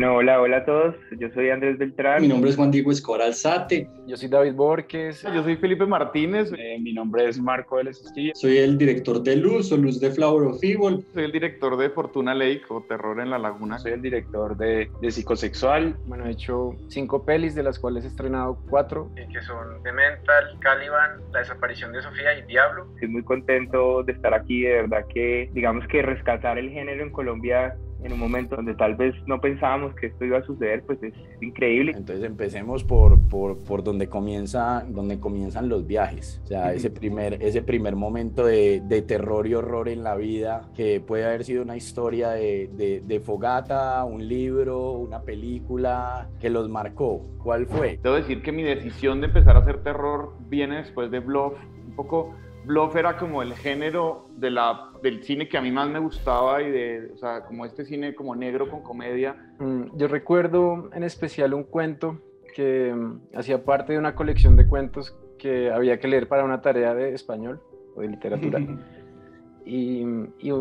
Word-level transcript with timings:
Bueno, 0.00 0.16
hola, 0.16 0.40
hola 0.40 0.56
a 0.56 0.64
todos. 0.64 0.94
Yo 1.18 1.28
soy 1.34 1.50
Andrés 1.50 1.76
Beltrán. 1.76 2.22
Mi 2.22 2.28
nombre 2.28 2.48
es 2.48 2.56
Juan 2.56 2.70
Diego 2.70 2.90
Escobar 2.90 3.20
Alzate. 3.20 3.86
Yo 4.06 4.16
soy 4.16 4.30
David 4.30 4.54
Borges. 4.54 5.22
Yo 5.22 5.42
soy 5.42 5.56
Felipe 5.56 5.84
Martínez. 5.84 6.50
Eh, 6.56 6.78
mi 6.80 6.94
nombre 6.94 7.28
es 7.28 7.38
Marco 7.38 7.76
de 7.76 7.90
Esquilla. 7.90 8.32
Soy 8.34 8.56
el 8.56 8.78
director 8.78 9.22
de 9.22 9.36
Luz 9.36 9.70
o 9.72 9.76
Luz 9.76 10.00
de 10.00 10.10
Flower 10.10 10.48
of 10.48 10.58
Evil. 10.62 11.04
Soy 11.12 11.24
el 11.24 11.32
director 11.32 11.76
de 11.76 11.90
Fortuna 11.90 12.34
Lake 12.34 12.62
o 12.70 12.80
Terror 12.88 13.20
en 13.20 13.28
la 13.28 13.38
Laguna. 13.38 13.78
Soy 13.78 13.92
el 13.92 14.00
director 14.00 14.56
de, 14.56 14.90
de 15.02 15.10
Psicosexual. 15.10 15.94
Bueno, 16.06 16.24
he 16.24 16.30
hecho 16.30 16.76
cinco 16.88 17.22
pelis, 17.26 17.54
de 17.54 17.62
las 17.62 17.78
cuales 17.78 18.04
he 18.04 18.08
estrenado 18.08 18.58
cuatro. 18.70 19.10
que 19.14 19.42
son 19.42 19.82
The 19.82 19.92
Mental, 19.92 20.58
Caliban, 20.60 21.20
La 21.30 21.40
desaparición 21.40 21.92
de 21.92 22.00
Sofía 22.00 22.38
y 22.38 22.46
Diablo. 22.46 22.86
Estoy 22.94 23.08
muy 23.08 23.22
contento 23.22 24.02
de 24.02 24.12
estar 24.12 24.32
aquí. 24.32 24.62
De 24.62 24.76
verdad 24.76 25.04
que, 25.12 25.50
digamos 25.52 25.86
que 25.88 26.00
rescatar 26.00 26.56
el 26.56 26.70
género 26.70 27.02
en 27.02 27.12
Colombia 27.12 27.76
en 28.02 28.12
un 28.12 28.18
momento 28.18 28.56
donde 28.56 28.74
tal 28.74 28.96
vez 28.96 29.14
no 29.26 29.40
pensábamos 29.40 29.94
que 29.94 30.06
esto 30.06 30.24
iba 30.24 30.38
a 30.38 30.42
suceder, 30.42 30.82
pues 30.84 31.02
es, 31.02 31.14
increíble. 31.40 31.92
Entonces 31.96 32.24
empecemos 32.24 32.84
por, 32.84 33.20
por, 33.28 33.58
por, 33.64 33.82
donde, 33.82 34.08
comienza, 34.08 34.84
donde 34.88 35.18
comienzan 35.18 35.68
los 35.68 35.86
viajes, 35.86 36.40
o 36.44 36.46
sea, 36.46 36.72
ese 36.72 36.90
primer, 36.90 37.42
ese 37.42 37.62
primer 37.62 37.96
momento 37.96 38.44
de, 38.44 38.82
de, 38.84 39.02
terror 39.02 39.46
y 39.46 39.54
horror 39.54 39.88
en 39.88 40.02
la 40.02 40.16
vida, 40.16 40.68
que 40.74 41.00
puede 41.00 41.24
haber 41.24 41.44
sido 41.44 41.62
una 41.62 41.76
historia 41.76 42.30
de, 42.30 42.70
de, 42.72 43.02
de, 43.04 43.20
fogata, 43.20 44.04
un 44.04 44.28
libro, 44.28 44.92
una 44.92 45.22
película, 45.22 46.28
que 46.40 46.50
los 46.50 46.68
marcó. 46.68 47.26
¿Cuál 47.42 47.66
fue? 47.66 47.98
Debo 48.02 48.16
decir 48.16 48.42
que 48.42 48.52
mi 48.52 48.62
decisión 48.62 49.20
de 49.20 49.28
empezar 49.28 49.56
a 49.56 49.60
hacer 49.60 49.82
terror 49.82 50.34
viene 50.48 50.76
después 50.76 51.10
de 51.10 51.20
Bluff, 51.20 51.54
un 51.86 51.96
poco 51.96 52.34
Bluff 52.64 52.96
era 52.96 53.16
como 53.16 53.42
el 53.42 53.54
género 53.54 54.28
de 54.36 54.50
la, 54.50 54.90
del 55.02 55.22
cine 55.22 55.48
que 55.48 55.56
a 55.56 55.62
mí 55.62 55.70
más 55.70 55.88
me 55.88 55.98
gustaba 55.98 56.62
y 56.62 56.70
de, 56.70 57.10
o 57.14 57.18
sea, 57.18 57.44
como 57.44 57.64
este 57.64 57.84
cine 57.84 58.14
como 58.14 58.34
negro 58.36 58.68
con 58.68 58.82
comedia. 58.82 59.36
Mm, 59.58 59.96
yo 59.96 60.08
recuerdo 60.08 60.90
en 60.92 61.02
especial 61.02 61.54
un 61.54 61.64
cuento 61.64 62.20
que 62.54 62.94
mm, 62.94 63.36
hacía 63.36 63.64
parte 63.64 63.94
de 63.94 63.98
una 63.98 64.14
colección 64.14 64.56
de 64.56 64.66
cuentos 64.66 65.16
que 65.38 65.70
había 65.70 65.98
que 65.98 66.08
leer 66.08 66.28
para 66.28 66.44
una 66.44 66.60
tarea 66.60 66.94
de 66.94 67.14
español 67.14 67.60
o 67.96 68.02
de 68.02 68.08
literatura. 68.08 68.60
y, 69.64 70.04
y 70.38 70.52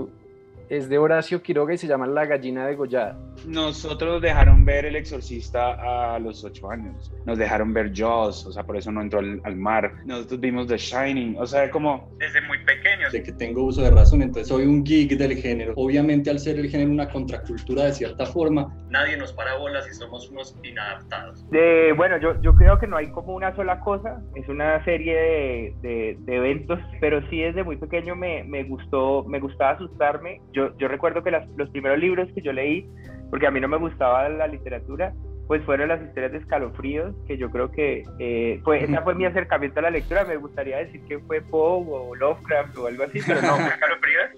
es 0.70 0.88
de 0.88 0.97
Horacio 0.97 1.42
Quiroga 1.42 1.73
y 1.73 1.77
se 1.77 1.88
llama 1.88 2.08
La 2.08 2.25
gallina 2.25 2.66
degollada. 2.66 3.17
Nosotros 3.50 4.22
dejaron 4.22 4.64
ver 4.64 4.86
El 4.86 4.95
Exorcista 4.95 6.14
a 6.14 6.19
los 6.19 6.44
ocho 6.44 6.69
años. 6.69 7.11
Nos 7.25 7.39
dejaron 7.39 7.73
ver 7.73 7.92
Jaws, 7.94 8.45
o 8.45 8.52
sea, 8.52 8.64
por 8.64 8.78
eso 8.78 8.92
no 8.92 9.02
entró 9.02 9.19
al, 9.19 9.42
al, 9.44 9.55
mar. 9.55 9.92
Nosotros 10.05 10.39
vimos 10.39 10.67
The 10.67 10.78
Shining, 10.78 11.36
o 11.39 11.47
sea, 11.47 11.72
como... 11.72 12.11
Desde 12.20 12.42
muy 12.42 12.59
pequeños. 12.64 13.11
De 13.11 13.23
que 13.23 13.31
tengo 13.31 13.64
uso 13.64 13.81
de 13.81 13.89
razón, 13.89 14.22
entonces 14.22 14.47
soy 14.47 14.66
un 14.66 14.83
geek 14.83 15.17
del 15.17 15.36
género. 15.36 15.73
Obviamente 15.77 16.30
al 16.30 16.39
ser 16.39 16.59
el 16.59 16.70
género 16.70 16.92
una 16.92 17.09
contracultura 17.09 17.86
de 17.86 17.94
cierta 17.94 18.27
forma. 18.27 18.72
Nadie 18.89 19.17
nos 19.17 19.33
para 19.33 19.55
bolas 19.55 19.88
y 19.89 19.95
somos 19.95 20.30
unos 20.30 20.55
inadaptados. 20.64 21.50
De, 21.50 21.94
bueno, 21.94 22.17
yo, 22.20 22.39
yo 22.42 22.53
creo 22.53 22.77
que 22.77 22.86
no 22.86 22.97
hay 22.97 23.09
como 23.11 23.33
una 23.33 23.55
sola 23.55 23.80
cosa, 23.80 24.22
es 24.36 24.47
una 24.47 24.83
serie 24.86 25.16
de, 25.16 25.75
de, 25.81 26.17
de 26.20 26.36
eventos, 26.36 26.80
pero 27.02 27.27
sí 27.30 27.39
desde 27.39 27.64
muy 27.64 27.77
pequeño 27.77 28.16
me, 28.16 28.44
me, 28.44 28.64
gustó, 28.64 29.23
me 29.23 29.39
gustaba 29.39 29.72
asustarme. 29.72 30.42
Yo, 30.52 30.77
yo 30.77 30.88
recuerdo 30.88 31.23
que 31.23 31.31
las, 31.31 31.47
los 31.58 31.70
primeros 31.70 31.97
libros 31.97 32.30
que 32.36 32.42
yo 32.42 32.53
leí, 32.53 32.88
porque 33.30 33.47
a 33.47 33.52
mí 33.52 33.59
no 33.59 33.67
me 33.67 33.77
gustaba 33.77 34.27
la 34.30 34.47
literatura, 34.47 35.13
pues 35.47 35.63
fueron 35.63 35.89
las 35.89 36.02
historias 36.02 36.31
de 36.31 36.38
escalofríos, 36.38 37.16
que 37.27 37.38
yo 37.38 37.49
creo 37.49 37.71
que 37.71 38.03
eh, 38.19 38.61
fue, 38.63 38.83
ese 38.83 39.02
fue 39.02 39.16
mi 39.16 39.25
acercamiento 39.27 39.80
a 39.80 39.83
la 39.83 39.89
lectura. 39.89 40.23
Me 40.23 40.38
gustaría 40.38 40.77
decir 40.77 41.02
que 41.05 41.19
fue 41.19 41.41
Poe 41.41 41.86
o 41.89 42.16
Lovecraft 42.16 42.77
o 42.77 42.88
algo 42.88 43.03
así, 43.03 43.19
pero 43.25 43.41
no, 43.41 43.55
fue 43.55 43.67
escalofríos. 43.73 44.30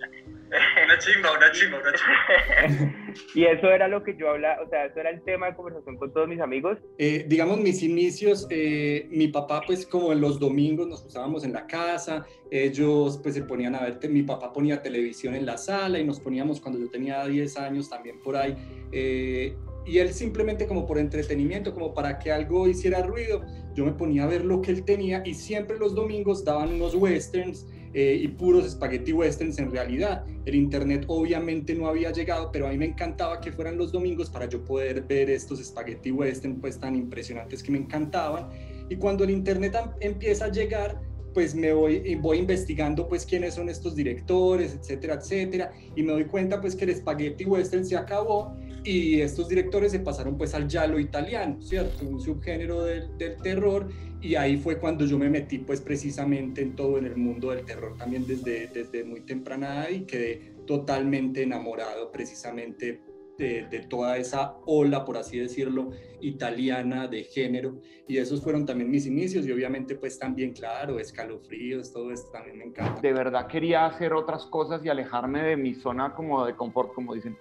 una 0.86 0.98
chimba, 1.00 1.32
una 1.38 1.52
chimba, 1.52 1.78
una 1.80 1.94
chimba. 1.94 2.96
y 3.36 3.46
eso 3.46 3.68
era 3.68 3.88
lo 3.88 4.04
que 4.04 4.16
yo 4.18 4.30
hablaba, 4.30 4.62
o 4.64 4.70
sea, 4.70 4.86
eso 4.86 5.00
era 5.00 5.10
el 5.10 5.22
tema 5.24 5.48
de 5.48 5.56
conversación 5.56 5.98
con 5.98 6.14
todos 6.14 6.28
mis 6.28 6.40
amigos. 6.40 6.78
Eh, 6.98 7.26
digamos, 7.28 7.60
mis 7.60 7.84
inicios, 7.84 8.48
eh, 8.50 9.08
mi 9.10 9.28
papá, 9.28 9.62
pues 9.66 9.86
como 9.86 10.12
en 10.12 10.22
los 10.22 10.40
domingos 10.40 10.88
nos 10.88 11.06
usábamos 11.06 11.44
en 11.44 11.54
la 11.54 11.68
casa, 11.68 12.26
ellos 12.50 13.20
pues 13.22 13.36
se 13.36 13.44
ponían 13.44 13.76
a 13.76 13.82
ver, 13.82 14.10
mi 14.10 14.24
papá 14.24 14.52
ponía 14.52 14.82
televisión 14.82 15.36
en 15.36 15.46
la 15.46 15.58
sala 15.58 16.00
y 16.00 16.04
nos 16.04 16.20
poníamos 16.20 16.60
cuando 16.60 16.80
yo 16.80 16.90
tenía 16.90 17.26
10 17.26 17.58
años 17.58 17.90
también 17.90 18.20
por 18.20 18.36
ahí. 18.36 18.56
Eh, 18.92 19.56
y 19.86 19.98
él 19.98 20.14
simplemente 20.14 20.68
como 20.68 20.86
por 20.86 21.00
entretenimiento, 21.00 21.74
como 21.74 21.94
para 21.94 22.20
que 22.20 22.32
algo 22.32 22.68
hiciera 22.68 23.02
ruido, 23.02 23.42
yo 23.74 23.86
me 23.86 23.94
ponía 23.94 24.24
a 24.24 24.28
ver 24.28 24.46
lo 24.46 24.62
que 24.62 24.72
él 24.72 24.84
tenía 24.84 25.24
y 25.26 25.34
siempre 25.34 25.78
los 25.78 25.96
domingos 25.96 26.44
daban 26.46 26.74
unos 26.74 26.94
westerns 26.94 27.66
eh, 27.94 28.20
y 28.22 28.28
puros 28.30 28.70
spaghetti 28.70 29.14
westerns 29.14 29.60
en 29.60 29.72
realidad. 29.72 30.26
El 30.46 30.56
internet 30.56 31.06
obviamente 31.08 31.76
no 31.76 31.88
había 31.88 32.12
llegado, 32.12 32.52
pero 32.52 32.68
a 32.68 32.72
mí 32.72 32.78
me 32.78 32.86
encantaba 32.86 33.42
que 33.42 33.52
fueran 33.52 33.78
los 33.78 33.92
domingos 33.92 34.30
para 34.30 34.48
yo 34.48 34.64
poder 34.64 35.04
ver 35.04 35.30
estos 35.30 35.64
spaghetti 35.64 36.12
western 36.12 36.60
pues 36.60 36.80
tan 36.80 36.96
impresionantes 36.96 37.62
que 37.62 37.72
me 37.72 37.78
encantaban. 37.78 38.50
Y 38.90 38.96
cuando 38.96 39.24
el 39.24 39.30
internet 39.30 39.76
empieza 40.00 40.46
a 40.46 40.50
llegar, 40.50 41.02
pues 41.34 41.56
me 41.56 41.72
voy, 41.74 42.16
voy 42.16 42.40
investigando 42.40 43.08
pues 43.08 43.26
quiénes 43.26 43.54
son 43.56 43.70
estos 43.70 43.96
directores, 43.96 44.74
etcétera, 44.74 45.16
etcétera, 45.16 45.72
y 45.96 46.04
me 46.04 46.12
doy 46.12 46.26
cuenta 46.26 46.60
pues 46.60 46.76
que 46.76 46.86
el 46.86 46.96
spaghetti 46.96 47.46
western 47.46 47.86
se 47.86 47.96
acabó 47.96 48.56
y 48.84 49.22
estos 49.22 49.48
directores 49.48 49.92
se 49.92 50.00
pasaron 50.00 50.38
pues 50.38 50.54
al 50.56 50.68
giallo 50.68 51.00
italiano, 51.00 51.62
¿cierto? 51.62 52.06
Un 52.06 52.20
subgénero 52.20 52.84
del, 52.84 53.18
del, 53.18 53.38
terror 53.38 53.88
y 54.22 54.36
ahí 54.36 54.58
fue 54.58 54.80
cuando 54.80 55.06
yo 55.06 55.18
me 55.18 55.30
metí 55.30 55.60
pues 55.60 55.82
precisamente 55.82 56.62
en 56.62 56.76
todo 56.76 56.98
en 56.98 57.06
el 57.06 57.16
mundo 57.16 57.52
del 57.52 57.66
terror 57.66 57.96
también 57.98 58.26
desde, 58.26 58.68
desde 58.68 59.04
muy 59.04 59.22
temprana 59.22 59.90
y 59.90 60.02
quedé 60.02 60.54
totalmente 60.66 61.44
enamorado 61.44 62.12
precisamente 62.12 63.02
de, 63.38 63.66
de, 63.70 63.80
toda 63.80 64.18
esa 64.18 64.58
ola, 64.68 65.04
por 65.04 65.18
así 65.18 65.40
decirlo, 65.40 65.90
italiana 66.20 67.08
de 67.08 67.24
género 67.24 67.80
y 68.08 68.18
esos 68.18 68.44
fueron 68.44 68.66
también 68.66 68.92
mis 68.92 69.08
inicios 69.08 69.48
y 69.48 69.52
obviamente 69.52 69.96
pues 69.96 70.20
también, 70.20 70.54
claro, 70.54 71.00
escalofríos, 71.00 71.92
todo 71.92 72.12
esto 72.12 72.30
también 72.32 72.58
me 72.60 72.66
encanta. 72.66 73.02
De 73.02 73.14
verdad 73.14 73.48
quería 73.48 73.86
hacer 73.86 74.14
otras 74.14 74.46
cosas 74.46 74.86
y 74.86 74.90
alejarme 74.90 75.42
de 75.42 75.58
mi 75.58 75.74
zona 75.74 76.14
como 76.14 76.46
de 76.46 76.56
confort, 76.56 76.94
como 76.94 77.16
dicen 77.16 77.36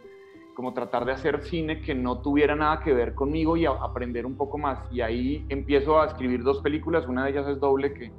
como 0.61 0.75
tratar 0.75 1.07
de 1.07 1.13
hacer 1.13 1.41
cine 1.41 1.81
que 1.81 1.95
no 1.95 2.21
tuviera 2.21 2.55
nada 2.55 2.81
que 2.81 2.93
ver 2.93 3.15
conmigo 3.15 3.57
y 3.57 3.65
a, 3.65 3.71
aprender 3.71 4.27
un 4.27 4.37
poco 4.37 4.59
más. 4.59 4.79
Y 4.93 5.01
ahí 5.01 5.47
empiezo 5.49 6.03
a 6.03 6.05
escribir 6.05 6.43
dos 6.43 6.61
películas, 6.61 7.07
una 7.07 7.25
de 7.25 7.31
ellas 7.31 7.49
es 7.49 7.59
doble 7.59 7.95
que, 7.95 8.13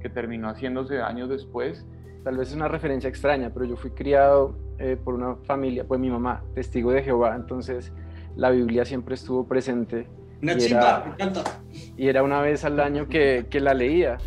que 0.00 0.08
terminó 0.08 0.48
haciéndose 0.48 1.02
años 1.02 1.28
después. 1.28 1.84
Tal 2.22 2.36
vez 2.36 2.50
es 2.50 2.54
una 2.54 2.68
referencia 2.68 3.08
extraña, 3.08 3.50
pero 3.52 3.64
yo 3.64 3.76
fui 3.76 3.90
criado 3.90 4.56
eh, 4.78 4.96
por 5.02 5.14
una 5.14 5.34
familia, 5.42 5.88
pues 5.88 5.98
mi 5.98 6.08
mamá, 6.08 6.44
testigo 6.54 6.92
de 6.92 7.02
Jehová, 7.02 7.34
entonces 7.34 7.92
la 8.36 8.50
Biblia 8.50 8.84
siempre 8.84 9.16
estuvo 9.16 9.48
presente. 9.48 10.06
Una 10.40 10.56
chimba, 10.56 11.02
me 11.04 11.14
encanta. 11.14 11.60
Y 11.96 12.06
era 12.06 12.22
una 12.22 12.40
vez 12.42 12.64
al 12.64 12.78
año 12.78 13.08
que, 13.08 13.46
que 13.50 13.58
la 13.58 13.74
leía. 13.74 14.18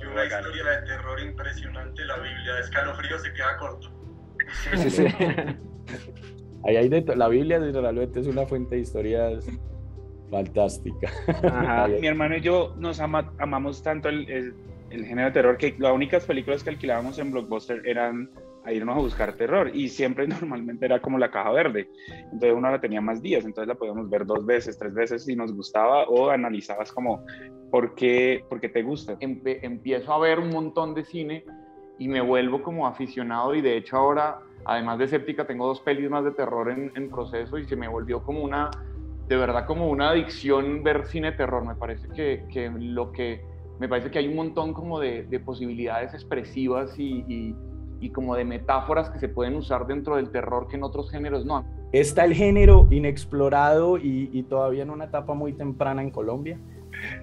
Y 0.00 0.04
una 0.04 0.24
historia 0.24 0.64
de 0.64 0.86
terror 0.86 1.20
impresionante, 1.22 2.04
la 2.04 2.18
Biblia 2.18 2.54
de 2.54 2.60
escalofrío 2.60 3.18
se 3.18 3.32
queda 3.32 3.56
corto. 3.56 3.90
Sí, 4.76 4.90
sí. 4.90 5.06
Ahí 6.64 6.76
hay 6.76 6.88
de 6.88 7.16
la 7.16 7.28
Biblia 7.28 7.58
realmente 7.58 8.20
es 8.20 8.26
una 8.26 8.44
fuente 8.46 8.76
de 8.76 8.82
historias 8.82 9.46
fantástica. 10.30 11.10
Ajá. 11.42 11.88
Mi 12.00 12.06
hermano 12.06 12.36
y 12.36 12.40
yo 12.40 12.74
nos 12.78 13.00
ama, 13.00 13.32
amamos 13.38 13.82
tanto 13.82 14.08
el, 14.08 14.28
el, 14.28 14.54
el, 14.90 15.04
género 15.06 15.28
de 15.28 15.32
terror 15.32 15.56
que 15.56 15.74
las 15.78 15.92
únicas 15.92 16.24
películas 16.24 16.62
que 16.62 16.70
alquilábamos 16.70 17.18
en 17.18 17.30
Blockbuster 17.30 17.82
eran 17.86 18.30
a 18.64 18.72
irnos 18.72 18.96
a 18.96 19.00
buscar 19.00 19.32
terror 19.34 19.70
y 19.74 19.88
siempre 19.88 20.26
normalmente 20.28 20.84
era 20.84 21.00
como 21.00 21.18
la 21.18 21.30
caja 21.30 21.50
verde. 21.50 21.88
Entonces 22.24 22.52
uno 22.54 22.70
la 22.70 22.80
tenía 22.80 23.00
más 23.00 23.22
días, 23.22 23.44
entonces 23.44 23.68
la 23.68 23.74
podíamos 23.74 24.08
ver 24.10 24.26
dos 24.26 24.44
veces, 24.44 24.78
tres 24.78 24.94
veces 24.94 25.24
si 25.24 25.34
nos 25.34 25.54
gustaba 25.54 26.04
o 26.04 26.30
analizabas 26.30 26.92
como 26.92 27.24
por 27.70 27.94
qué, 27.94 28.44
por 28.48 28.60
qué 28.60 28.68
te 28.68 28.82
gusta. 28.82 29.16
Empe 29.20 29.64
empiezo 29.64 30.12
a 30.12 30.18
ver 30.18 30.38
un 30.38 30.50
montón 30.50 30.94
de 30.94 31.04
cine 31.04 31.44
y 31.98 32.08
me 32.08 32.20
vuelvo 32.20 32.62
como 32.62 32.86
aficionado 32.86 33.54
y 33.54 33.62
de 33.62 33.76
hecho 33.76 33.96
ahora 33.96 34.38
además 34.64 34.98
de 34.98 35.08
Séptica, 35.08 35.46
tengo 35.46 35.66
dos 35.66 35.80
pelis 35.80 36.10
más 36.10 36.24
de 36.24 36.32
terror 36.32 36.70
en, 36.70 36.92
en, 36.94 37.10
proceso 37.10 37.58
y 37.58 37.64
se 37.64 37.76
me 37.76 37.88
volvió 37.88 38.22
como 38.22 38.42
una, 38.42 38.70
de 39.26 39.36
verdad, 39.36 39.66
como 39.66 39.88
una 39.88 40.10
adicción 40.10 40.82
ver 40.82 41.06
cine 41.06 41.32
terror. 41.32 41.64
Me 41.64 41.74
parece 41.74 42.08
que, 42.08 42.44
que 42.52 42.70
lo 42.70 43.12
que, 43.12 43.44
me 43.78 43.88
parece 43.88 44.10
que 44.10 44.18
hay 44.18 44.28
un 44.28 44.36
montón 44.36 44.72
como 44.72 45.00
de, 45.00 45.24
de 45.24 45.40
posibilidades 45.40 46.14
expresivas 46.14 46.98
y, 46.98 47.24
y, 47.28 47.56
y, 48.00 48.10
como 48.10 48.34
de 48.34 48.44
metáforas 48.44 49.10
que 49.10 49.18
se 49.18 49.28
pueden 49.28 49.56
usar 49.56 49.86
dentro 49.86 50.16
del 50.16 50.30
terror 50.30 50.68
que 50.68 50.76
en 50.76 50.82
otros 50.82 51.10
géneros 51.10 51.44
no. 51.44 51.64
¿Está 51.92 52.24
el 52.24 52.34
género 52.34 52.86
inexplorado 52.90 53.96
y, 53.96 54.30
y 54.32 54.42
todavía 54.42 54.82
en 54.82 54.90
una 54.90 55.06
etapa 55.06 55.34
muy 55.34 55.54
temprana 55.54 56.02
en 56.02 56.10
Colombia? 56.10 56.58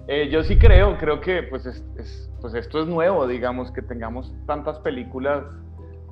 Eh, 0.07 0.29
yo 0.31 0.43
sí 0.43 0.57
creo, 0.57 0.97
creo 0.97 1.21
que 1.21 1.43
pues, 1.43 1.65
es, 1.65 1.83
es, 1.97 2.29
pues 2.41 2.53
esto 2.53 2.81
es 2.81 2.87
nuevo, 2.87 3.27
digamos, 3.27 3.71
que 3.71 3.81
tengamos 3.81 4.33
tantas 4.45 4.79
películas 4.79 5.43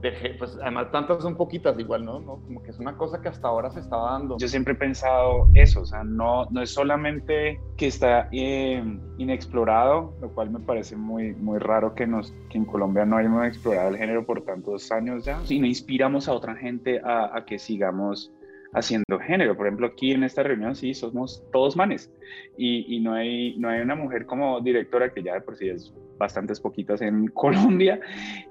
de, 0.04 0.36
pues 0.38 0.58
además 0.62 0.92
tantas 0.92 1.24
son 1.24 1.36
poquitas 1.36 1.80
igual, 1.80 2.06
¿no? 2.06 2.20
¿no? 2.20 2.36
Como 2.46 2.62
que 2.62 2.72
es 2.72 2.80
una 2.80 2.96
cosa 2.98 3.22
que 3.22 3.30
hasta 3.30 3.48
ahora 3.48 3.72
se 3.72 3.80
estaba 3.80 4.12
dando. 4.12 4.38
Yo 4.38 4.48
siempre 4.48 4.74
he 4.74 4.78
pensado 4.78 5.48
eso, 5.56 5.82
o 5.82 5.86
sea, 5.86 6.04
no, 6.04 6.46
no 6.52 6.62
es 6.62 6.70
solamente 6.70 7.60
que 7.78 7.88
está 7.88 8.28
eh, 8.32 8.84
inexplorado, 9.18 10.14
lo 10.22 10.30
cual 10.34 10.52
me 10.52 10.60
parece 10.60 10.96
muy, 10.96 11.34
muy 11.34 11.58
raro 11.58 11.96
que, 11.96 12.06
nos, 12.06 12.34
que 12.50 12.58
en 12.58 12.66
Colombia 12.66 13.06
no 13.06 13.18
hayamos 13.18 13.48
explorado 13.48 13.90
el 13.90 13.98
género 13.98 14.26
por 14.26 14.42
tantos 14.44 14.92
años 14.92 15.26
ya, 15.26 15.40
sino 15.46 15.66
inspiramos 15.66 16.28
a 16.28 16.34
otra 16.34 16.56
gente 16.56 17.02
a 17.04 17.44
que 17.48 17.58
sigamos 17.58 18.32
haciendo 18.74 19.20
género. 19.20 19.56
Por 19.56 19.68
ejemplo, 19.68 19.88
aquí 19.88 20.12
en 20.12 20.24
esta 20.24 20.44
reunión 20.44 20.76
sí 20.76 20.94
somos 20.94 21.44
todos 21.52 21.76
manes 21.76 22.12
y, 22.58 22.96
y, 22.96 23.00
no, 23.00 23.14
hay, 23.14 23.58
no 23.58 23.70
hay 23.70 23.82
una 23.82 23.96
mujer 23.96 24.26
como 24.26 24.60
directora 24.62 25.14
que 25.14 25.24
ya 25.24 25.36
de 25.36 25.42
por 25.42 25.56
sí 25.56 25.70
es 25.70 25.94
bastantes 26.18 26.60
poquitas 26.60 27.02
en 27.02 27.28
Colombia 27.34 28.00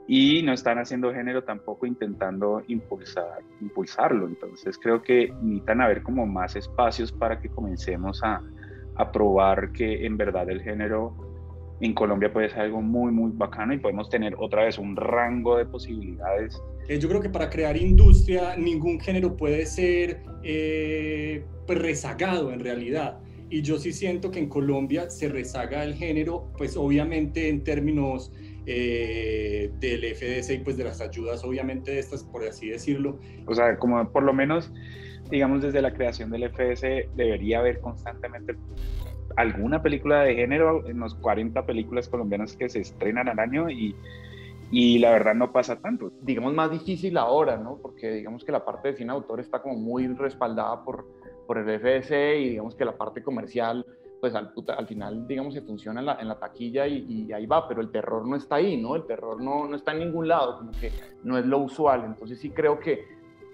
y 0.06 0.42
no 0.42 0.52
están 0.52 0.78
haciendo 0.78 1.12
género 1.12 1.42
tampoco 1.44 1.86
intentando 1.86 2.62
impulsar, 2.69 3.40
impulsarlo. 3.60 4.26
Entonces 4.26 4.78
creo 4.78 5.02
que 5.02 5.32
necesitan 5.42 5.80
haber 5.80 6.02
como 6.02 6.26
más 6.26 6.56
espacios 6.56 7.12
para 7.12 7.40
que 7.40 7.48
comencemos 7.48 8.22
a, 8.22 8.42
a 8.96 9.12
probar 9.12 9.72
que 9.72 10.06
en 10.06 10.16
verdad 10.16 10.48
el 10.50 10.62
género 10.62 11.31
en 11.87 11.94
Colombia 11.94 12.32
puede 12.32 12.49
ser 12.49 12.61
algo 12.61 12.81
muy, 12.81 13.11
muy 13.12 13.32
bacano 13.34 13.75
y 13.75 13.79
podemos 13.79 14.08
tener 14.08 14.34
otra 14.38 14.64
vez 14.64 14.79
un 14.79 14.94
rango 14.94 15.56
de 15.56 15.67
posibilidades. 15.67 16.62
Eh, 16.88 16.99
yo 16.99 17.08
creo 17.08 17.20
que 17.20 17.29
para 17.29 17.50
crear 17.50 17.76
industria 17.76 18.56
ningún 18.56 19.00
género 19.00 19.37
puede 19.37 19.67
ser 19.67 20.23
eh, 20.44 21.44
pues, 21.67 21.79
rezagado 21.81 22.52
en 22.52 22.61
realidad. 22.61 23.19
Y 23.50 23.62
yo 23.62 23.79
sí 23.79 23.93
siento 23.93 24.31
que 24.31 24.38
en 24.38 24.49
Colombia 24.49 25.11
se 25.11 25.29
rezaga 25.29 25.84
el 25.84 25.94
género, 25.94 26.52
pues 26.56 26.76
obviamente 26.76 27.49
en 27.49 27.64
términos 27.64 28.32
eh, 28.64 29.70
del 29.81 30.05
FDC 30.14 30.52
y 30.52 30.58
pues 30.58 30.76
de 30.76 30.85
las 30.85 31.00
ayudas, 31.00 31.43
obviamente 31.43 31.90
de 31.90 31.99
estas, 31.99 32.23
por 32.23 32.44
así 32.44 32.69
decirlo. 32.69 33.19
O 33.46 33.55
sea, 33.55 33.76
como 33.76 34.11
por 34.11 34.23
lo 34.23 34.32
menos, 34.32 34.73
digamos, 35.31 35.62
desde 35.62 35.82
la 35.82 35.93
creación 35.93 36.31
del 36.31 36.49
FDC 36.49 37.14
debería 37.17 37.58
haber 37.58 37.81
constantemente 37.81 38.55
alguna 39.37 39.82
película 39.82 40.23
de 40.23 40.34
género 40.34 40.87
en 40.87 40.99
los 40.99 41.14
40 41.17 41.64
películas 41.67 42.08
colombianas 42.08 42.56
que 42.56 42.69
se 42.69 42.81
estrenan 42.81 43.29
al 43.29 43.38
año 43.38 43.70
y, 43.70 43.94
y 44.70 44.99
la 44.99 45.11
verdad 45.11 45.34
no 45.34 45.52
pasa 45.52 45.81
tanto. 45.81 46.12
Digamos 46.20 46.55
más 46.55 46.70
difícil 46.70 47.17
ahora, 47.19 47.56
¿no? 47.56 47.79
Porque 47.81 48.11
digamos 48.11 48.44
que 48.44 48.52
la 48.52 48.64
parte 48.64 48.88
de 48.88 48.96
cine 48.96 49.12
autor 49.12 49.40
está 49.40 49.61
como 49.61 49.76
muy 49.76 50.06
respaldada 50.08 50.82
por, 50.84 51.06
por 51.46 51.58
el 51.58 51.69
FS 51.69 52.38
y 52.38 52.50
digamos 52.50 52.75
que 52.75 52.84
la 52.84 52.96
parte 52.96 53.23
comercial 53.23 53.84
pues 54.23 54.37
al, 54.37 54.52
al, 54.79 54.87
final, 54.87 55.26
digamos, 55.26 55.52
se 55.52 55.62
funciona 55.62 55.99
en 55.99 56.06
la, 56.06 56.14
en 56.20 56.28
la 56.28 56.38
taquilla 56.38 56.87
y, 56.87 57.05
y, 57.08 57.32
ahí 57.32 57.44
va, 57.44 57.67
pero 57.67 57.81
el 57.81 57.90
terror 57.90 58.25
no 58.25 58.37
está 58.37 58.55
ahí, 58.55 58.81
¿no? 58.81 58.94
El 58.94 59.05
terror 59.05 59.43
no, 59.43 59.67
no 59.67 59.75
está 59.75 59.90
en 59.90 59.99
ningún 59.99 60.28
lado, 60.28 60.58
como 60.58 60.70
que 60.70 60.93
no 61.25 61.37
es 61.37 61.44
lo 61.44 61.58
usual. 61.58 62.05
Entonces 62.05 62.38
sí 62.38 62.50
creo 62.50 62.78
que, 62.78 63.05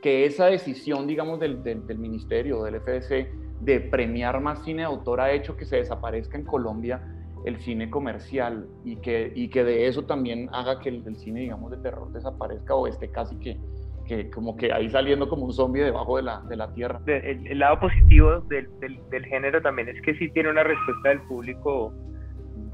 que 0.03 0.27
esa 0.27 0.45
decisión, 0.45 1.07
digamos, 1.07 1.41
del, 1.41 1.63
del, 1.63 1.87
del 1.87 1.99
ministerio, 1.99 2.63
del 2.65 2.83
FDC, 2.83 3.48
de 3.61 3.81
premiar 3.81 4.41
más 4.41 4.63
cine 4.65 4.83
de 4.83 4.87
autor 4.87 5.21
ha 5.21 5.33
hecho 5.33 5.57
que 5.57 5.65
se 5.65 5.77
desaparezca 5.77 6.39
en 6.39 6.45
Colombia 6.45 7.01
el 7.45 7.59
cine 7.61 7.89
comercial 7.91 8.67
y 8.85 8.97
que, 8.97 9.33
y 9.35 9.49
que 9.49 9.65
de 9.65 9.87
eso 9.87 10.05
también 10.05 10.49
haga 10.53 10.81
que 10.81 10.89
el, 10.89 11.03
el 11.07 11.17
cine, 11.17 11.41
digamos, 11.41 11.71
de 11.71 11.79
terror 11.79 12.13
desaparezca 12.13 12.75
o 12.75 12.87
esté 12.87 13.11
casi 13.11 13.37
que, 13.37 13.59
que 14.07 14.31
como 14.31 14.57
que 14.57 14.73
ahí 14.73 14.89
saliendo 14.91 15.29
como 15.29 15.47
un 15.47 15.53
zombie 15.53 15.83
debajo 15.83 16.17
de 16.17 16.25
la, 16.25 16.41
de 16.49 16.57
la 16.57 16.73
tierra. 16.75 17.01
El, 17.07 17.47
el 17.47 17.59
lado 17.59 17.79
positivo 17.81 18.41
del, 18.49 18.69
del, 18.81 18.99
del, 19.11 19.25
género 19.27 19.63
también 19.63 19.89
es 19.89 20.01
que 20.03 20.15
sí 20.15 20.31
tiene 20.31 20.51
una 20.51 20.65
respuesta 20.65 21.11
del 21.11 21.21
público 21.23 21.93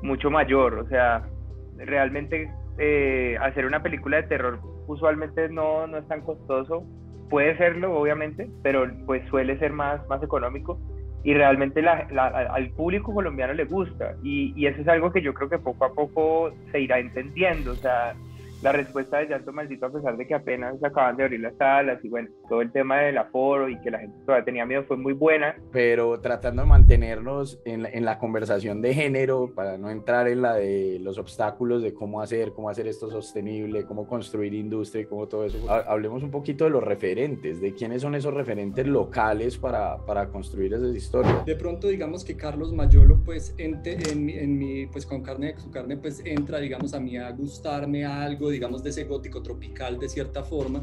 mucho 0.02 0.30
mayor, 0.30 0.78
o 0.78 0.88
sea, 0.88 1.28
realmente 1.76 2.50
eh, 2.78 3.36
hacer 3.40 3.66
una 3.66 3.82
película 3.82 4.16
de 4.18 4.24
terror 4.24 4.60
usualmente 4.86 5.48
no, 5.48 5.86
no 5.86 5.98
es 5.98 6.08
tan 6.08 6.20
costoso, 6.22 6.84
puede 7.28 7.56
serlo 7.56 7.96
obviamente, 7.98 8.48
pero 8.62 8.86
pues 9.06 9.26
suele 9.28 9.58
ser 9.58 9.72
más, 9.72 10.06
más 10.08 10.22
económico 10.22 10.78
y 11.24 11.32
realmente 11.32 11.80
la, 11.80 12.06
la, 12.10 12.26
al 12.26 12.70
público 12.70 13.14
colombiano 13.14 13.54
le 13.54 13.64
gusta 13.64 14.14
y, 14.22 14.52
y, 14.56 14.66
eso 14.66 14.82
es 14.82 14.88
algo 14.88 15.10
que 15.10 15.22
yo 15.22 15.32
creo 15.32 15.48
que 15.48 15.58
poco 15.58 15.86
a 15.86 15.94
poco 15.94 16.52
se 16.70 16.80
irá 16.80 16.98
entendiendo, 16.98 17.72
o 17.72 17.76
sea, 17.76 18.14
la 18.64 18.72
respuesta 18.72 19.18
de 19.18 19.26
Llanto 19.26 19.52
Maldito 19.52 19.84
a 19.84 19.92
pesar 19.92 20.16
de 20.16 20.26
que 20.26 20.34
apenas 20.34 20.82
acaban 20.82 21.18
de 21.18 21.24
abrir 21.24 21.40
las 21.40 21.54
salas 21.56 22.02
y 22.02 22.08
bueno, 22.08 22.30
todo 22.48 22.62
el 22.62 22.72
tema 22.72 23.00
del 23.00 23.18
aforo 23.18 23.68
y 23.68 23.78
que 23.82 23.90
la 23.90 23.98
gente 23.98 24.16
todavía 24.24 24.44
tenía 24.46 24.64
miedo 24.64 24.84
fue 24.84 24.96
muy 24.96 25.12
buena. 25.12 25.54
Pero 25.70 26.18
tratando 26.20 26.62
de 26.62 26.68
mantenernos 26.68 27.60
en 27.66 27.82
la, 27.82 27.90
en 27.90 28.06
la 28.06 28.18
conversación 28.18 28.80
de 28.80 28.94
género 28.94 29.52
para 29.54 29.76
no 29.76 29.90
entrar 29.90 30.28
en 30.28 30.40
la 30.40 30.54
de 30.54 30.98
los 30.98 31.18
obstáculos 31.18 31.82
de 31.82 31.92
cómo 31.92 32.22
hacer, 32.22 32.52
cómo 32.52 32.70
hacer 32.70 32.86
esto 32.86 33.10
sostenible, 33.10 33.84
cómo 33.84 34.08
construir 34.08 34.54
industria 34.54 35.02
y 35.02 35.04
cómo 35.04 35.28
todo 35.28 35.44
eso. 35.44 35.70
Hablemos 35.70 36.22
un 36.22 36.30
poquito 36.30 36.64
de 36.64 36.70
los 36.70 36.82
referentes, 36.82 37.60
de 37.60 37.74
quiénes 37.74 38.00
son 38.00 38.14
esos 38.14 38.32
referentes 38.32 38.86
locales 38.86 39.58
para, 39.58 39.98
para 40.06 40.28
construir 40.28 40.72
esas 40.72 40.96
historias. 40.96 41.44
De 41.44 41.54
pronto 41.54 41.88
digamos 41.88 42.24
que 42.24 42.34
Carlos 42.34 42.72
Mayolo 42.72 43.18
pues 43.26 43.54
en, 43.58 43.82
en, 43.84 44.30
en 44.30 44.58
mi, 44.58 44.86
pues 44.86 45.04
con 45.04 45.22
carne, 45.22 45.54
su 45.58 45.70
carne 45.70 45.98
pues 45.98 46.22
entra 46.24 46.60
digamos 46.60 46.94
a 46.94 47.00
mí 47.00 47.18
a 47.18 47.30
gustarme 47.30 48.06
algo 48.06 48.53
digamos, 48.54 48.82
de 48.82 48.90
ese 48.90 49.04
gótico 49.04 49.42
tropical 49.42 49.98
de 49.98 50.08
cierta 50.08 50.44
forma, 50.44 50.80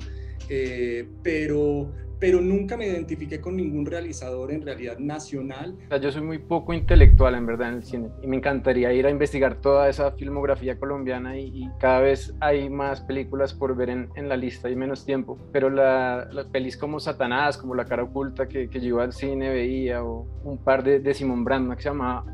eh, 0.50 1.08
pero, 1.24 1.92
pero 2.20 2.42
nunca 2.42 2.76
me 2.76 2.86
identifiqué 2.86 3.40
con 3.40 3.56
ningún 3.56 3.86
realizador 3.86 4.52
en 4.52 4.62
realidad 4.62 5.00
nacional. 5.00 5.78
O 5.86 5.88
sea, 5.88 5.98
yo 5.98 6.12
soy 6.12 6.22
muy 6.22 6.38
poco 6.38 6.74
intelectual 6.74 7.36
en 7.36 7.46
verdad 7.46 7.70
en 7.70 7.76
el 7.76 7.84
cine 7.84 8.10
y 8.22 8.28
me 8.28 8.38
encantaría 8.38 8.92
ir 8.94 9.06
a 9.06 9.10
investigar 9.10 9.62
toda 9.62 9.90
esa 9.90 10.12
filmografía 10.12 10.78
colombiana 10.78 11.40
y, 11.40 11.64
y 11.64 11.70
cada 11.80 12.02
vez 12.02 12.34
hay 12.42 12.70
más 12.70 13.02
películas 13.02 13.54
por 13.54 13.76
ver 13.76 13.90
en, 13.90 14.10
en 14.16 14.28
la 14.28 14.36
lista 14.36 14.70
y 14.70 14.76
menos 14.76 15.06
tiempo, 15.06 15.38
pero 15.52 15.70
las 15.70 16.34
la 16.34 16.44
pelis 16.44 16.76
como 16.78 17.00
Satanás, 17.00 17.58
como 17.58 17.74
La 17.74 17.86
cara 17.86 18.04
oculta 18.04 18.48
que, 18.48 18.70
que 18.70 18.80
yo 18.82 18.88
iba 18.88 19.04
al 19.04 19.14
cine 19.14 19.50
veía 19.50 20.04
o 20.04 20.28
un 20.44 20.58
par 20.58 20.84
de, 20.84 21.00
de 21.00 21.14
Simón 21.14 21.44
Brandman 21.44 21.78
que 21.78 21.84
se 21.84 21.90
llamaba 21.90 22.26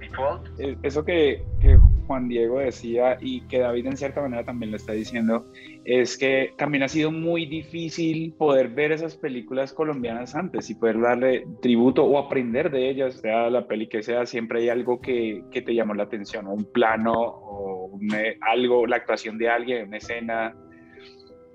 Default. 0.00 0.60
Eh, 0.60 0.76
eso 0.82 1.04
que, 1.04 1.44
que, 1.60 1.78
Juan 2.06 2.28
Diego 2.28 2.58
decía 2.58 3.18
y 3.20 3.42
que 3.42 3.58
David 3.58 3.86
en 3.86 3.96
cierta 3.96 4.20
manera 4.20 4.44
también 4.44 4.70
lo 4.70 4.76
está 4.76 4.92
diciendo, 4.92 5.44
es 5.84 6.16
que 6.16 6.52
también 6.56 6.82
ha 6.82 6.88
sido 6.88 7.10
muy 7.10 7.46
difícil 7.46 8.32
poder 8.32 8.68
ver 8.68 8.92
esas 8.92 9.16
películas 9.16 9.72
colombianas 9.72 10.34
antes 10.34 10.70
y 10.70 10.74
poder 10.74 11.00
darle 11.00 11.46
tributo 11.62 12.04
o 12.04 12.18
aprender 12.18 12.70
de 12.70 12.90
ellas, 12.90 13.14
sea 13.14 13.50
la 13.50 13.66
peli 13.66 13.86
que 13.86 14.02
sea, 14.02 14.26
siempre 14.26 14.60
hay 14.60 14.68
algo 14.68 15.00
que, 15.00 15.42
que 15.50 15.62
te 15.62 15.74
llamó 15.74 15.94
la 15.94 16.04
atención, 16.04 16.46
un 16.46 16.64
plano 16.64 17.12
o 17.12 17.86
un, 17.86 18.08
algo, 18.40 18.86
la 18.86 18.96
actuación 18.96 19.38
de 19.38 19.48
alguien, 19.48 19.88
una 19.88 19.98
escena, 19.98 20.54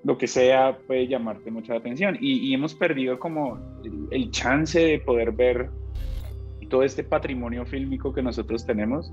lo 0.04 0.16
que 0.16 0.26
sea 0.26 0.78
puede 0.86 1.06
llamarte 1.06 1.50
mucha 1.50 1.74
atención. 1.74 2.16
Y, 2.20 2.48
y 2.48 2.54
hemos 2.54 2.74
perdido 2.74 3.18
como 3.18 3.58
el, 3.84 4.08
el 4.10 4.30
chance 4.30 4.80
de 4.80 4.98
poder 4.98 5.32
ver 5.32 5.68
todo 6.70 6.84
este 6.84 7.04
patrimonio 7.04 7.66
fílmico 7.66 8.14
que 8.14 8.22
nosotros 8.22 8.64
tenemos 8.64 9.12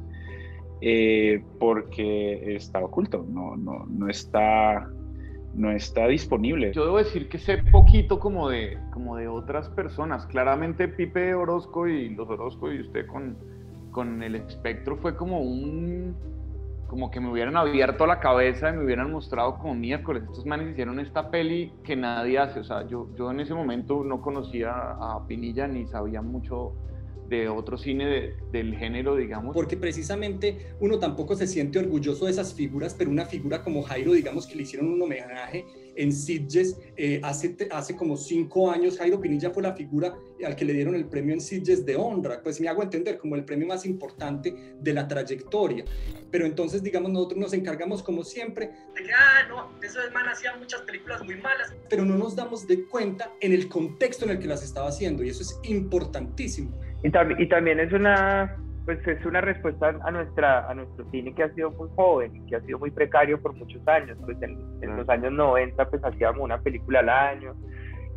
eh, 0.82 1.44
porque 1.60 2.56
está 2.56 2.80
oculto, 2.80 3.26
no, 3.28 3.56
no, 3.56 3.86
no, 3.88 4.10
está, 4.10 4.90
no 5.54 5.72
está 5.72 6.08
disponible. 6.08 6.72
Yo 6.74 6.86
debo 6.86 6.98
decir 6.98 7.30
que 7.30 7.38
sé 7.38 7.58
poquito 7.72 8.20
como 8.20 8.50
de, 8.50 8.78
como 8.92 9.16
de 9.16 9.28
otras 9.28 9.70
personas. 9.70 10.26
Claramente 10.28 10.88
Pipe 10.88 11.34
Orozco 11.34 11.88
y 11.88 12.10
los 12.10 12.30
Orozco 12.30 12.72
y 12.72 12.82
usted 12.82 13.08
con, 13.08 13.38
con 13.92 14.22
el 14.22 14.36
espectro 14.36 14.98
fue 14.98 15.16
como 15.16 15.42
un 15.42 16.16
como 16.88 17.12
que 17.12 17.20
me 17.20 17.30
hubieran 17.30 17.58
abierto 17.58 18.08
la 18.08 18.20
cabeza 18.20 18.70
y 18.70 18.74
me 18.78 18.86
hubieran 18.86 19.12
mostrado 19.12 19.58
como 19.58 19.76
miércoles, 19.76 20.24
estos 20.24 20.46
manes 20.46 20.72
hicieron 20.72 21.00
esta 21.00 21.30
peli 21.30 21.74
que 21.84 21.96
nadie 21.96 22.40
hace, 22.40 22.62
o 22.62 22.64
sea, 22.64 22.88
yo, 22.88 23.10
yo 23.18 23.30
en 23.30 23.42
ese 23.42 23.54
momento 23.54 24.04
no 24.04 24.22
conocía 24.22 24.72
a 24.72 25.26
Pinilla 25.28 25.68
ni 25.68 25.86
sabía 25.86 26.22
mucho 26.22 26.74
de 27.30 27.50
otro 27.50 27.78
cine 27.78 28.06
de, 28.06 28.36
del 28.52 28.76
género, 28.76 29.16
digamos. 29.16 29.54
Porque 29.54 29.78
precisamente 29.78 30.74
uno 30.80 31.00
tampoco 31.00 31.36
se 31.36 31.48
siente 31.48 31.80
orgulloso 31.80 32.26
de 32.26 32.32
esas 32.32 32.54
figuras, 32.54 32.96
pero 32.98 33.12
una 33.12 33.26
figura 33.26 33.64
como 33.64 33.84
Jairo, 33.84 34.14
digamos 34.14 34.48
que 34.48 34.56
le 34.56 34.64
hicieron 34.64 34.90
un 34.90 35.02
homenaje 35.02 35.66
en 35.96 36.14
Sitges 36.14 36.80
eh, 36.96 37.20
hace, 37.24 37.56
hace 37.72 37.96
como 37.96 38.16
cinco 38.18 38.72
años. 38.72 38.98
Jairo 38.98 39.20
Pinilla 39.20 39.50
fue 39.50 39.64
la 39.64 39.74
figura 39.74 40.16
al 40.46 40.56
que 40.56 40.66
le 40.66 40.74
dieron 40.74 40.96
el 40.96 41.06
premio 41.06 41.34
en 41.34 41.42
Sitges 41.42 41.86
de 41.86 41.96
honra, 41.96 42.42
pues 42.44 42.62
me 42.62 42.70
hago 42.70 42.84
entender 42.84 43.18
como 43.18 43.36
el 43.36 43.44
premio 43.44 43.68
más 43.68 43.86
importante 43.86 44.76
de 44.80 44.94
la 44.94 45.08
trayectoria. 45.08 45.84
Pero 46.32 46.46
entonces, 46.46 46.84
digamos, 46.84 47.12
nosotros 47.12 47.40
nos 47.40 47.54
encargamos 47.54 48.04
como 48.04 48.24
siempre 48.24 48.72
de 48.96 49.04
que, 49.04 49.12
ah, 49.12 49.48
no, 49.50 49.72
eso 49.82 50.02
es 50.02 50.12
man, 50.14 50.28
hacía 50.28 50.56
muchas 50.56 50.82
películas 50.82 51.24
muy 51.24 51.36
malas. 51.36 51.74
Pero 51.90 52.06
no 52.06 52.18
nos 52.18 52.36
damos 52.36 52.68
de 52.68 52.86
cuenta 52.86 53.32
en 53.42 53.54
el 53.54 53.68
contexto 53.68 54.26
en 54.26 54.32
el 54.32 54.40
que 54.40 54.48
las 54.48 54.64
estaba 54.64 54.90
haciendo 54.90 55.24
y 55.24 55.30
eso 55.30 55.42
es 55.42 55.60
importantísimo. 55.64 56.72
Y, 57.04 57.12
tam 57.18 57.40
y, 57.40 57.48
también 57.48 57.80
es 57.80 57.92
una, 57.92 58.56
pues 58.86 59.06
es 59.08 59.26
una 59.26 59.42
respuesta 59.42 59.96
a, 60.04 60.12
nuestra, 60.12 60.70
a 60.70 60.74
nuestro 60.76 61.10
cine 61.10 61.34
que 61.34 61.44
ha 61.44 61.54
sido 61.54 61.72
muy 61.72 61.90
joven 61.96 62.46
que 62.48 62.56
ha 62.56 62.62
sido 62.62 62.80
muy 62.80 62.92
precario 62.92 63.42
por 63.42 63.54
muchos 63.54 63.86
años. 63.88 64.18
Pues 64.24 64.42
en, 64.42 64.58
en 64.82 64.98
los 64.98 65.10
años 65.10 65.32
90 65.34 65.90
pues 65.90 66.04
hacíamos 66.04 66.42
una 66.42 66.60
película 66.60 67.00
al 67.00 67.10
año 67.10 67.56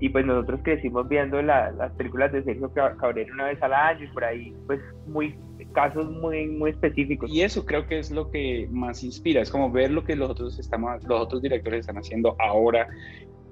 y 0.01 0.09
pues 0.09 0.25
nosotros 0.25 0.61
crecimos 0.65 1.09
viendo 1.09 1.41
la, 1.43 1.71
las 1.73 1.93
películas 1.93 2.33
de 2.33 2.43
Sergio 2.43 2.73
Cabrera 2.73 3.33
una 3.35 3.45
vez 3.47 3.63
al 3.63 3.75
año 3.75 4.05
y 4.05 4.09
por 4.09 4.25
ahí 4.25 4.55
pues 4.67 4.81
muy 5.07 5.39
casos 5.75 6.11
muy 6.11 6.49
muy 6.49 6.71
específicos 6.71 7.31
y 7.31 7.43
eso 7.43 7.65
creo 7.65 7.87
que 7.87 7.99
es 7.99 8.11
lo 8.11 8.31
que 8.31 8.67
más 8.73 9.05
inspira 9.05 9.43
es 9.43 9.51
como 9.51 9.71
ver 9.71 9.91
lo 9.91 10.03
que 10.03 10.17
los 10.17 10.31
otros 10.31 10.59
estamos 10.59 11.05
los 11.05 11.21
otros 11.21 11.43
directores 11.43 11.81
están 11.81 11.99
haciendo 11.99 12.35
ahora 12.41 12.89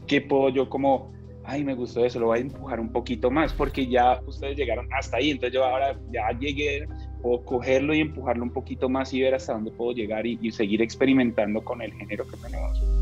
qué 0.06 0.22
puedo 0.22 0.48
yo 0.48 0.68
como 0.68 1.12
ay, 1.48 1.64
me 1.64 1.74
gustó 1.74 2.04
eso, 2.04 2.20
lo 2.20 2.26
voy 2.26 2.38
a 2.38 2.42
empujar 2.42 2.78
un 2.78 2.92
poquito 2.92 3.30
más, 3.30 3.54
porque 3.54 3.86
ya 3.88 4.20
ustedes 4.26 4.54
llegaron 4.54 4.86
hasta 4.92 5.16
ahí, 5.16 5.30
entonces 5.30 5.54
yo 5.54 5.64
ahora 5.64 5.98
ya 6.12 6.38
llegué, 6.38 6.86
puedo 7.22 7.42
cogerlo 7.42 7.94
y 7.94 8.00
empujarlo 8.00 8.44
un 8.44 8.52
poquito 8.52 8.90
más 8.90 9.14
y 9.14 9.22
ver 9.22 9.34
hasta 9.34 9.54
dónde 9.54 9.70
puedo 9.70 9.92
llegar 9.92 10.26
y, 10.26 10.38
y 10.42 10.50
seguir 10.52 10.82
experimentando 10.82 11.64
con 11.64 11.80
el 11.80 11.90
género 11.94 12.26
que 12.26 12.36
tenemos. 12.36 12.97